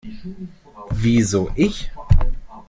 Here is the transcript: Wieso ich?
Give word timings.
Wieso 0.95 1.51
ich? 1.55 1.91